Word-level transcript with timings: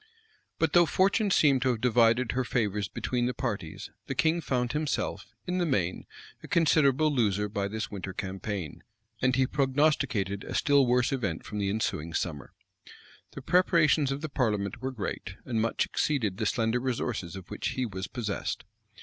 But 0.57 0.73
though 0.73 0.87
fortune 0.87 1.29
seemed 1.29 1.61
to 1.61 1.69
have 1.69 1.79
divided 1.79 2.31
her 2.31 2.43
favors 2.43 2.87
between 2.87 3.27
the 3.27 3.35
parties, 3.35 3.91
the 4.07 4.15
king 4.15 4.41
found 4.41 4.71
himself, 4.71 5.35
in 5.45 5.59
the 5.59 5.65
main, 5.67 6.07
a 6.41 6.47
considerable 6.47 7.13
loser 7.13 7.47
by 7.47 7.67
this 7.67 7.91
winter 7.91 8.11
campaign; 8.11 8.81
and 9.21 9.35
he 9.35 9.45
prognosticated 9.45 10.43
a 10.43 10.55
still 10.55 10.87
worse 10.87 11.11
event 11.11 11.45
from 11.45 11.59
the 11.59 11.69
ensuing 11.69 12.15
summer. 12.15 12.51
The 13.33 13.43
preparations 13.43 14.11
of 14.11 14.21
the 14.21 14.29
parliament 14.29 14.81
were 14.81 14.89
great, 14.89 15.35
and 15.45 15.61
much 15.61 15.85
exceeded 15.85 16.37
the 16.37 16.47
slender 16.47 16.79
resources 16.79 17.35
of 17.35 17.51
which 17.51 17.67
he 17.77 17.85
was 17.85 18.07
possessed. 18.07 18.63